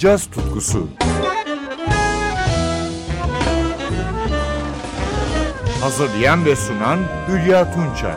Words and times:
caz 0.00 0.26
tutkusu. 0.26 0.88
Hazırlayan 5.80 6.44
ve 6.44 6.56
sunan 6.56 6.98
Hülya 7.28 7.72
Tunçay. 7.74 8.14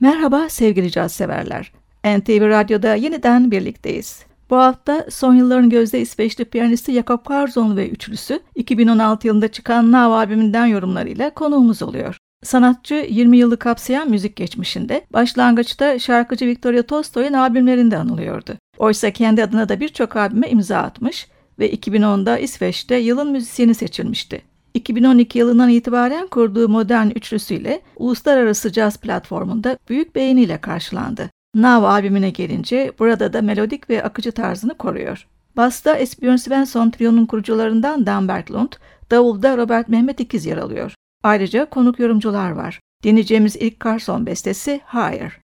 Merhaba 0.00 0.48
sevgili 0.48 0.90
caz 0.90 1.12
severler. 1.12 1.72
NTV 2.04 2.48
Radyo'da 2.48 2.94
yeniden 2.94 3.50
birlikteyiz. 3.50 4.24
Bu 4.50 4.56
hafta 4.56 5.06
son 5.10 5.34
yılların 5.34 5.70
gözde 5.70 6.00
İsveçli 6.00 6.44
piyanisti 6.44 6.92
Jakob 6.92 7.24
Karzon 7.24 7.76
ve 7.76 7.88
üçlüsü 7.88 8.40
2016 8.54 9.26
yılında 9.26 9.48
çıkan 9.48 9.92
Now 9.92 10.14
albümünden 10.14 10.66
yorumlarıyla 10.66 11.34
konuğumuz 11.34 11.82
oluyor. 11.82 12.16
Sanatçı 12.42 12.94
20 12.94 13.36
yılı 13.38 13.58
kapsayan 13.58 14.10
müzik 14.10 14.36
geçmişinde 14.36 15.06
başlangıçta 15.12 15.98
şarkıcı 15.98 16.46
Victoria 16.46 16.82
Tolstoy'un 16.82 17.32
albümlerinde 17.32 17.96
anılıyordu. 17.96 18.56
Oysa 18.78 19.10
kendi 19.10 19.42
adına 19.42 19.68
da 19.68 19.80
birçok 19.80 20.16
albüme 20.16 20.48
imza 20.48 20.78
atmış 20.78 21.28
ve 21.58 21.72
2010'da 21.74 22.38
İsveç'te 22.38 22.96
yılın 22.96 23.32
müzisyeni 23.32 23.74
seçilmişti. 23.74 24.42
2012 24.74 25.38
yılından 25.38 25.68
itibaren 25.68 26.26
kurduğu 26.26 26.68
modern 26.68 27.10
üçlüsüyle 27.10 27.80
uluslararası 27.96 28.72
caz 28.72 28.96
platformunda 28.96 29.78
büyük 29.88 30.14
beğeniyle 30.14 30.60
karşılandı. 30.60 31.30
Now 31.54 31.86
albümüne 31.86 32.30
gelince 32.30 32.92
burada 32.98 33.32
da 33.32 33.42
melodik 33.42 33.90
ve 33.90 34.02
akıcı 34.02 34.32
tarzını 34.32 34.74
koruyor. 34.74 35.26
Basta 35.56 35.96
Esbjörn 35.96 36.36
Svensson 36.36 36.90
trionun 36.90 37.26
kurucularından 37.26 38.06
Dan 38.06 38.28
Berglund, 38.28 38.72
davulda 39.10 39.56
Robert 39.56 39.88
Mehmet 39.88 40.20
İkiz 40.20 40.46
yer 40.46 40.56
alıyor. 40.56 40.94
Ayrıca 41.22 41.70
konuk 41.70 41.98
yorumcular 41.98 42.50
var. 42.50 42.80
Dinleyeceğimiz 43.02 43.56
ilk 43.56 43.84
Carson 43.84 44.26
bestesi 44.26 44.80
Higher. 44.92 45.40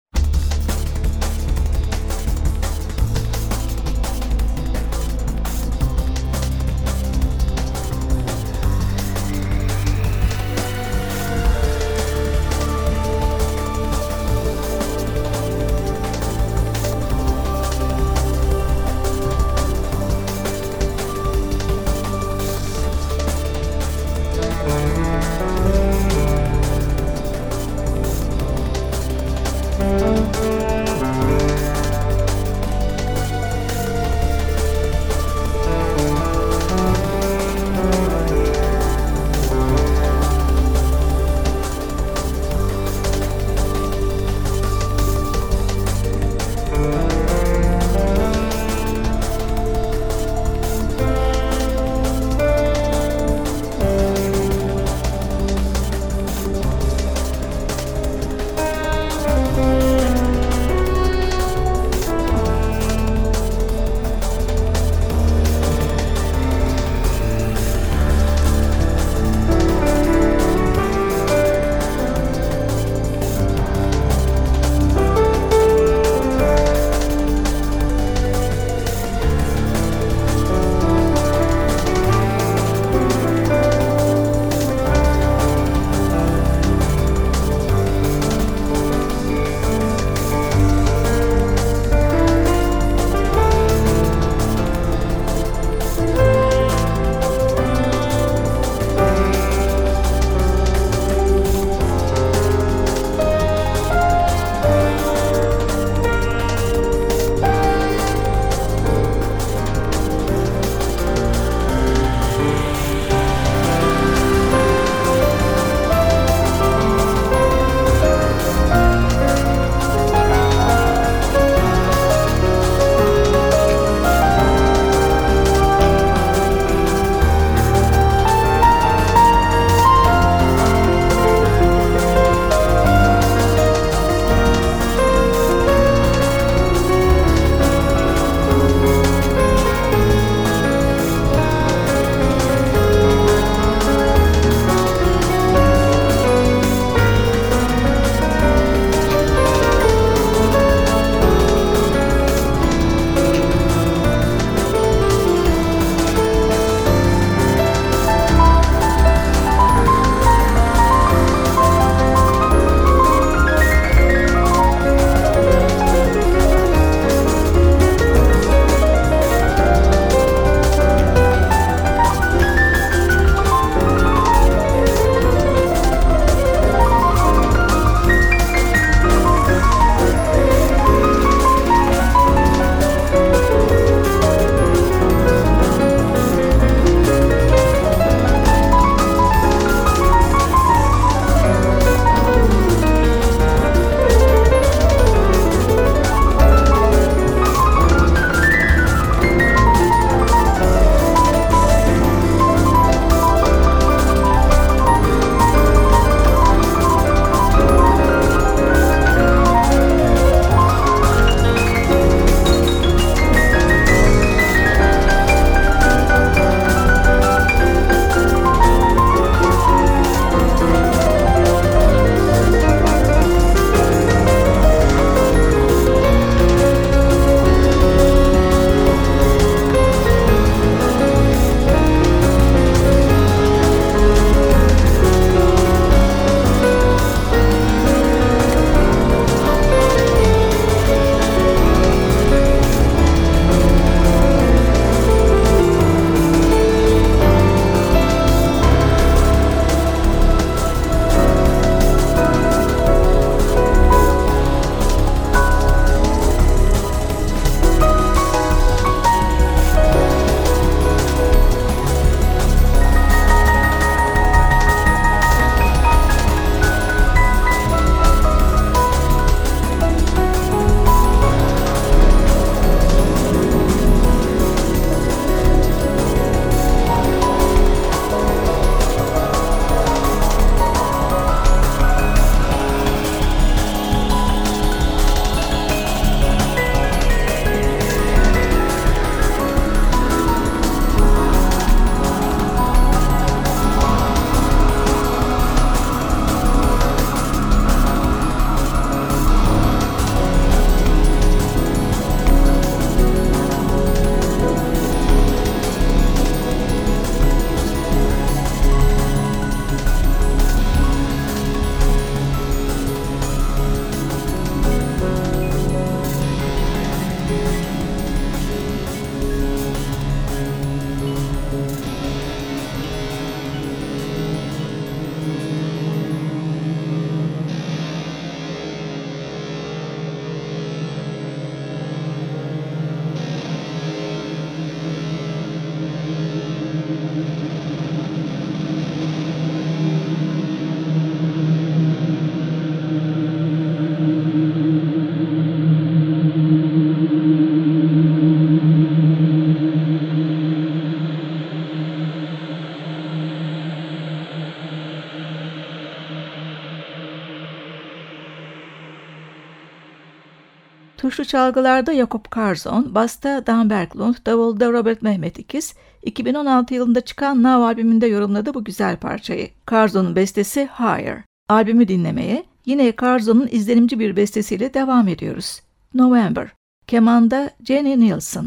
Tuşlu 360.96 361.24
çalgılarda 361.24 361.94
Jakob 361.94 362.24
Karzon, 362.30 362.94
basta 362.94 363.46
Dan 363.46 363.70
Berglund, 363.70 364.14
davulda 364.26 364.72
Robert 364.72 365.02
Mehmet 365.02 365.38
İkiz, 365.38 365.74
2016 366.02 366.74
yılında 366.74 367.00
çıkan 367.00 367.42
Now 367.42 367.64
albümünde 367.64 368.06
yorumladı 368.06 368.54
bu 368.54 368.64
güzel 368.64 368.96
parçayı. 368.96 369.48
Karzon'un 369.66 370.16
bestesi 370.16 370.68
Higher. 370.78 371.22
Albümü 371.48 371.88
dinlemeye 371.88 372.44
yine 372.66 372.92
Karzon'un 372.92 373.48
izlenimci 373.50 373.98
bir 373.98 374.16
bestesiyle 374.16 374.74
devam 374.74 375.08
ediyoruz. 375.08 375.60
November. 375.94 376.48
Kemanda 376.86 377.50
Jenny 377.64 378.00
Nielsen. 378.00 378.46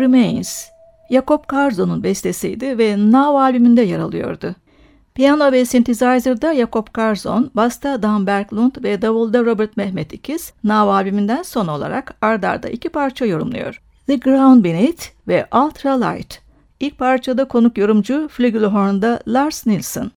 Remains, 0.00 0.68
Jakob 1.10 1.46
Karzon'un 1.46 2.02
bestesiydi 2.02 2.78
ve 2.78 2.96
Now 2.96 3.38
albümünde 3.38 3.82
yer 3.82 3.98
alıyordu. 3.98 4.54
Piyano 5.14 5.52
ve 5.52 5.64
synthesizer'da 5.64 6.54
Jakob 6.54 6.86
Karzon, 6.92 7.50
basta 7.54 8.02
Dan 8.02 8.26
Berglund 8.26 8.72
ve 8.82 9.02
davulda 9.02 9.44
Robert 9.44 9.76
Mehmet 9.76 10.12
İkiz, 10.12 10.52
Now 10.64 10.92
albümünden 10.92 11.42
son 11.42 11.66
olarak 11.66 12.14
ardarda 12.22 12.68
iki 12.68 12.88
parça 12.88 13.26
yorumluyor. 13.26 13.82
The 14.06 14.16
Ground 14.16 14.64
Beneath 14.64 15.04
ve 15.28 15.46
Ultra 15.54 16.06
Light. 16.06 16.40
İlk 16.80 16.98
parçada 16.98 17.44
konuk 17.44 17.78
yorumcu 17.78 18.28
Flugelhorn'da 18.28 19.20
Lars 19.26 19.66
Nilsson. 19.66 20.10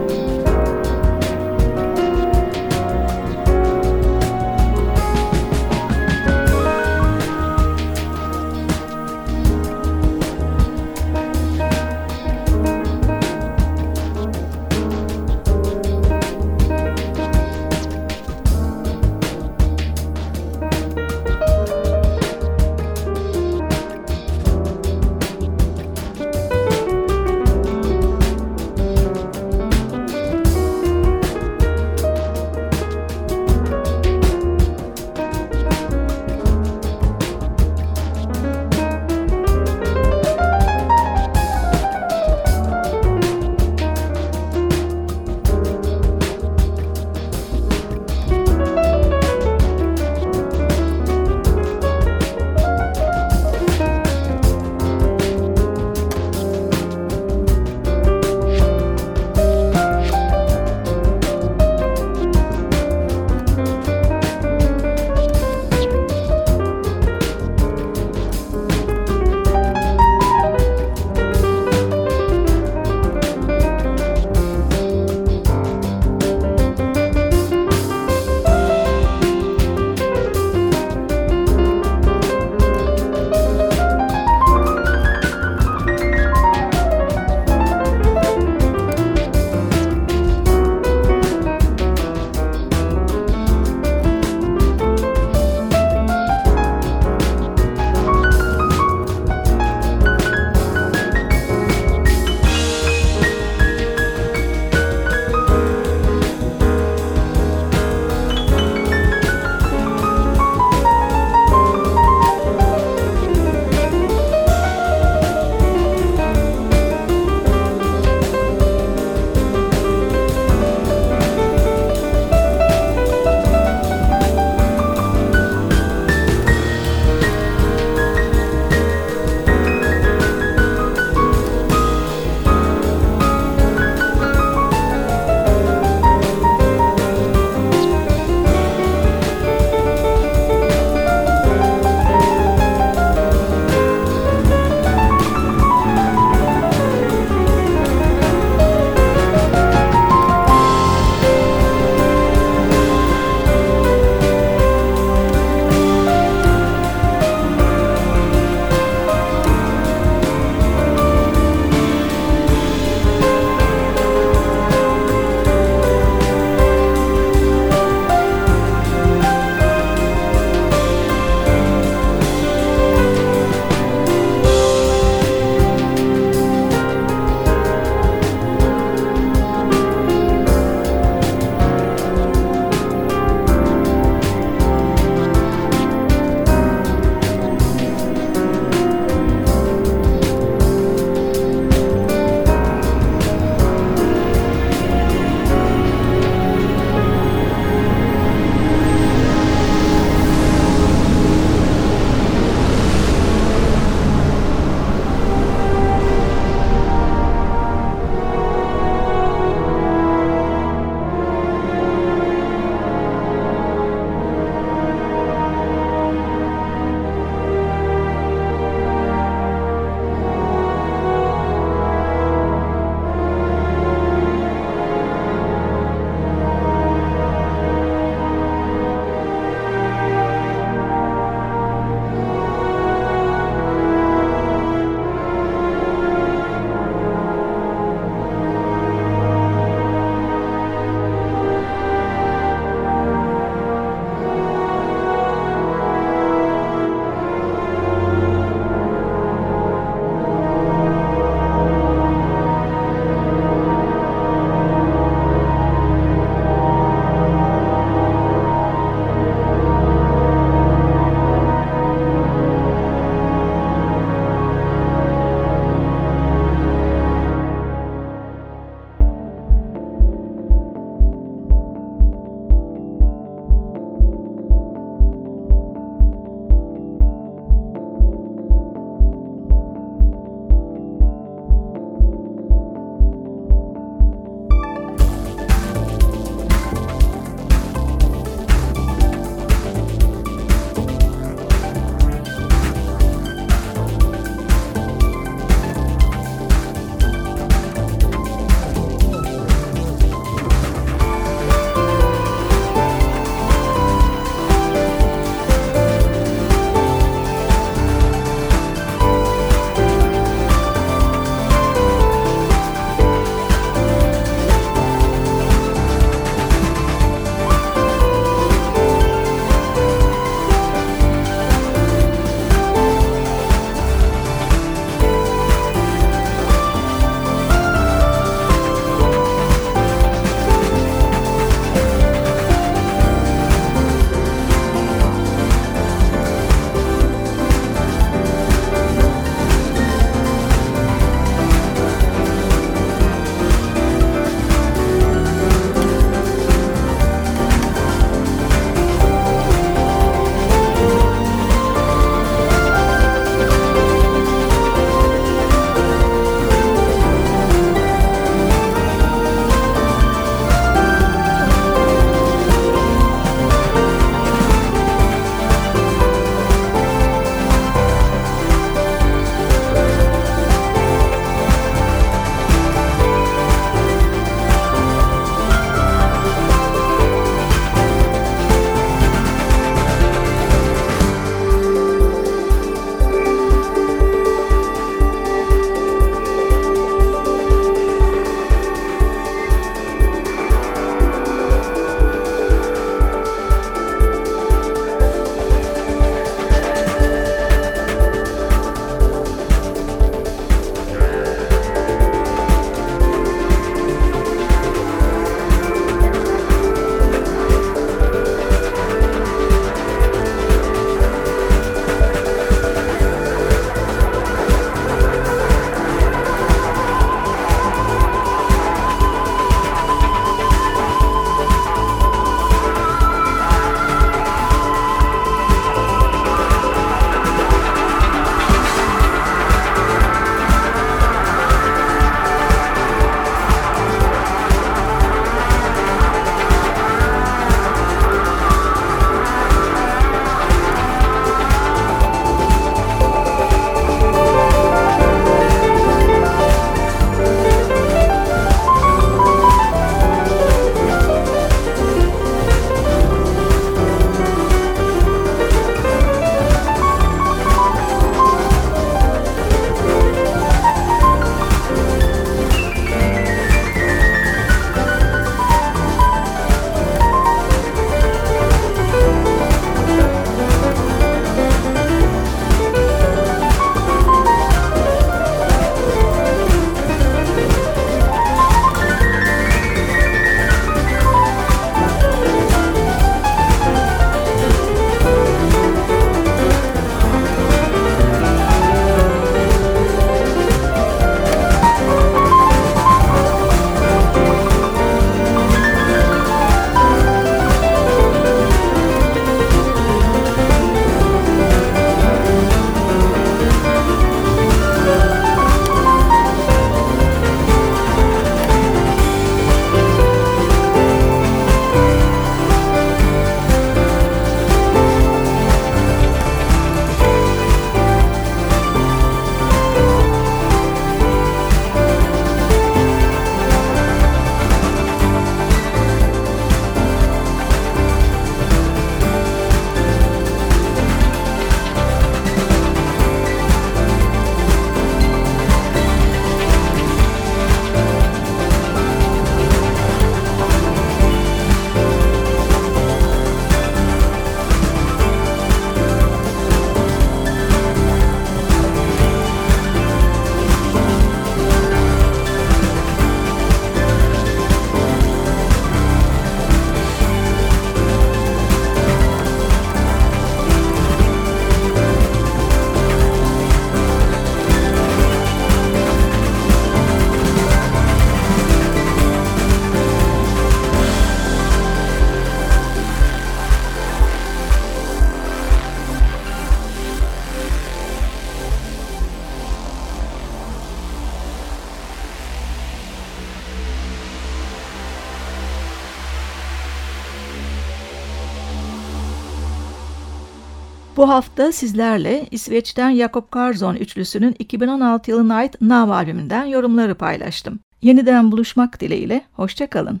Bu 590.98 591.08
hafta 591.08 591.52
sizlerle 591.52 592.26
İsveç'ten 592.30 592.96
Jakob 592.96 593.30
Karzon 593.30 593.74
üçlüsünün 593.74 594.36
2016 594.38 595.10
yılına 595.10 595.34
ait 595.34 595.60
Nav 595.60 595.90
albümünden 595.90 596.44
yorumları 596.44 596.94
paylaştım. 596.94 597.60
Yeniden 597.82 598.32
buluşmak 598.32 598.80
dileğiyle, 598.80 599.24
hoşçakalın. 599.32 600.00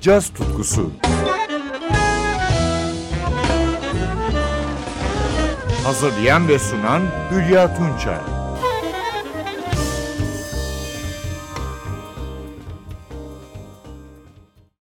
Caz 0.00 0.28
tutkusu 0.28 0.90
Hazırlayan 5.84 6.48
ve 6.48 6.58
sunan 6.58 7.02
Hülya 7.30 7.74
Tunçay 7.74 8.37